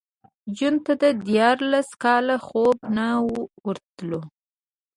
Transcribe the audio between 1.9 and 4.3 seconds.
کاله خوب نه ورتلو